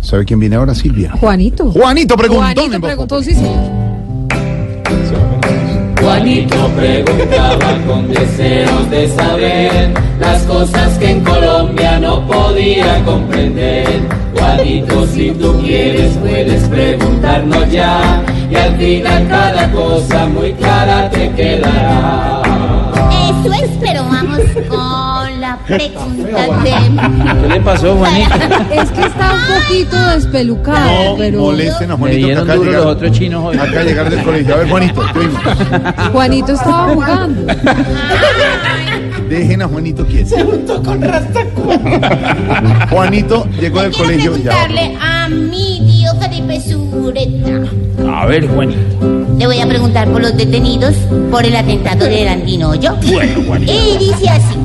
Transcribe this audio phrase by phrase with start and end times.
[0.00, 1.12] ¿Sabe quién viene ahora, Silvia?
[1.12, 1.70] Juanito.
[1.72, 2.42] Juanito preguntó.
[2.42, 3.90] Juanito preguntó, sí, señor.
[6.00, 13.86] Juanito preguntaba con deseos de saber las cosas que en Colombia no podía comprender.
[14.34, 21.30] Juanito, si tú quieres puedes preguntarnos ya y al final cada cosa muy clara te
[21.32, 22.42] quedará.
[23.30, 25.19] Eso es, pero vamos con
[25.68, 25.92] de...
[27.42, 28.30] ¿Qué le pasó, Juanito?
[28.70, 32.54] Es que está un poquito despelucado, No pero molesten a Le Juanito que dieron acá
[32.56, 33.56] duro llegar, los otros chinos hoy.
[33.58, 34.54] acá llegar del colegio.
[34.54, 35.38] A ver, Juanito, primo.
[36.12, 37.54] Juanito estaba jugando.
[39.28, 40.28] Dejen a Juanito quieto.
[40.36, 41.00] Se juntó con
[42.90, 44.50] Juanito llegó del Quiero colegio ya.
[44.50, 48.12] preguntarle a mi tío Felipe Sureta.
[48.12, 48.80] A ver, Juanito.
[49.38, 50.94] Le voy a preguntar por los detenidos
[51.30, 52.96] por el atentado del Andino yo.
[53.12, 53.72] Bueno, Juanito.
[53.72, 54.56] Y dice así.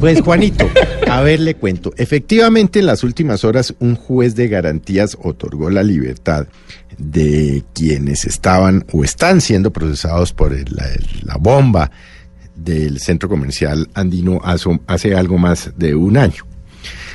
[0.00, 0.68] Pues Juanito,
[1.10, 1.92] a ver le cuento.
[1.96, 6.46] Efectivamente, en las últimas horas un juez de garantías otorgó la libertad
[6.98, 10.86] de quienes estaban o están siendo procesados por la,
[11.22, 11.90] la bomba
[12.54, 14.40] del centro comercial andino
[14.86, 16.44] hace algo más de un año.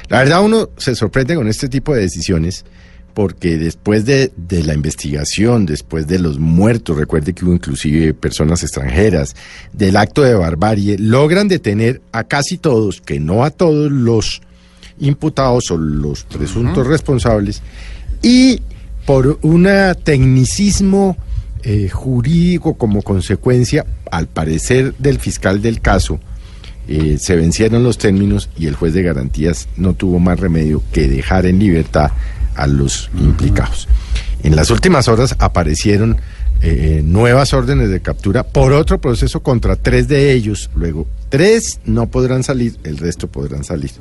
[0.09, 2.65] La verdad uno se sorprende con este tipo de decisiones
[3.13, 8.63] porque después de, de la investigación, después de los muertos, recuerde que hubo inclusive personas
[8.63, 9.35] extranjeras,
[9.73, 14.41] del acto de barbarie, logran detener a casi todos, que no a todos los
[14.99, 17.61] imputados o los presuntos responsables,
[18.21, 18.61] y
[19.05, 19.67] por un
[20.03, 21.17] tecnicismo
[21.63, 26.19] eh, jurídico como consecuencia, al parecer del fiscal del caso,
[26.87, 31.07] eh, se vencieron los términos y el juez de garantías no tuvo más remedio que
[31.07, 32.11] dejar en libertad
[32.55, 33.87] a los implicados.
[34.43, 36.17] En las últimas horas aparecieron
[36.61, 40.69] eh, nuevas órdenes de captura por otro proceso contra tres de ellos.
[40.75, 43.91] Luego, tres no podrán salir, el resto podrán salir.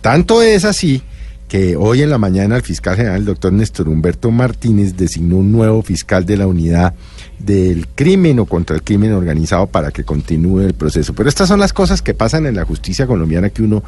[0.00, 1.02] Tanto es así
[1.48, 5.52] que hoy en la mañana el fiscal general, el doctor Néstor Humberto Martínez, designó un
[5.52, 6.94] nuevo fiscal de la unidad
[7.38, 11.12] del crimen o contra el crimen organizado para que continúe el proceso.
[11.12, 13.82] Pero estas son las cosas que pasan en la justicia colombiana que uno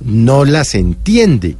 [0.00, 1.56] no las entiende,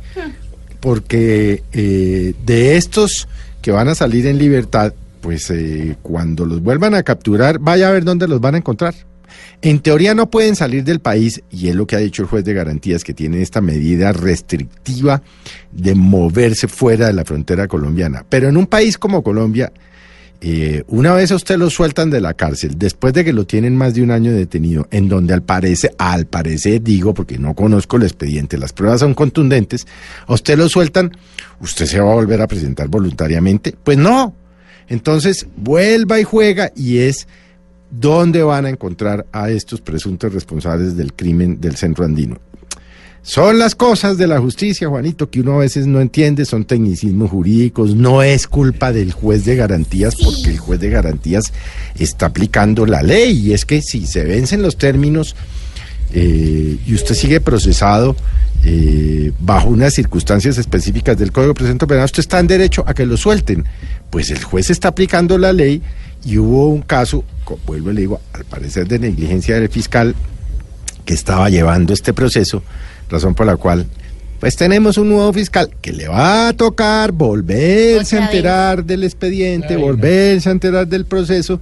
[0.84, 3.27] porque eh, de estos
[3.62, 7.91] que van a salir en libertad, pues eh, cuando los vuelvan a capturar, vaya a
[7.91, 8.94] ver dónde los van a encontrar.
[9.62, 12.44] En teoría no pueden salir del país y es lo que ha dicho el juez
[12.44, 15.23] de garantías que tiene esta medida restrictiva
[15.73, 18.23] de moverse fuera de la frontera colombiana.
[18.28, 19.73] Pero en un país como Colombia,
[20.41, 23.95] eh, una vez usted lo sueltan de la cárcel, después de que lo tienen más
[23.95, 28.03] de un año detenido, en donde al parecer, al parecer digo, porque no conozco el
[28.03, 29.87] expediente, las pruebas son contundentes,
[30.28, 31.12] usted lo sueltan,
[31.61, 33.75] ¿usted se va a volver a presentar voluntariamente?
[33.83, 34.34] Pues no.
[34.89, 37.27] Entonces, vuelva y juega y es
[37.91, 42.39] dónde van a encontrar a estos presuntos responsables del crimen del centro andino.
[43.25, 47.31] Son las cosas de la justicia, Juanito, que uno a veces no entiende, son tecnicismos
[47.31, 51.51] jurídicos, no es culpa del juez de garantías, porque el juez de garantías
[51.99, 55.37] está aplicando la ley, y es que si se vencen los términos
[56.12, 58.15] eh, y usted sigue procesado
[58.62, 63.06] eh, bajo unas circunstancias específicas del Código de Penal, usted está en derecho a que
[63.06, 63.65] lo suelten.
[64.11, 65.81] Pues el juez está aplicando la ley
[66.27, 67.25] y hubo un caso,
[67.67, 70.15] vuelvo y le digo, al parecer de negligencia del fiscal
[71.04, 72.62] que estaba llevando este proceso,
[73.10, 73.87] razón por la cual
[74.41, 79.76] pues tenemos un nuevo fiscal que le va a tocar volverse a enterar del expediente,
[79.76, 81.60] volverse a enterar del proceso.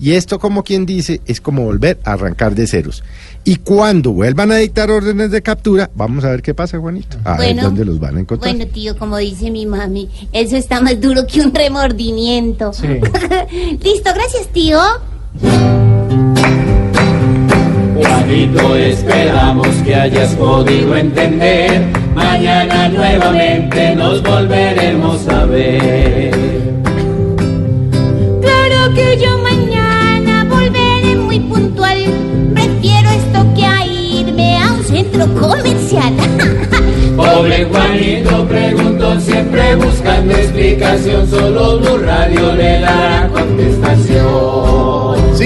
[0.00, 3.04] Y esto, como quien dice, es como volver a arrancar de ceros.
[3.44, 7.18] Y cuando vuelvan a dictar órdenes de captura, vamos a ver qué pasa, Juanito.
[7.22, 8.56] A ver Bueno, dónde los van a encontrar.
[8.56, 12.72] Bueno, tío, como dice mi mami, eso está más duro que un remordimiento.
[13.82, 14.78] Listo, gracias, tío.
[18.02, 21.82] Juanito, esperamos que hayas podido entender.
[22.14, 26.30] Mañana nuevamente nos volveremos a ver.
[28.40, 31.98] Claro que yo mañana volveré muy puntual.
[32.54, 36.12] Prefiero esto que a irme a un centro comercial.
[37.16, 45.36] Pobre Juanito preguntó siempre buscando explicación, solo Blue Radio le dará contestación.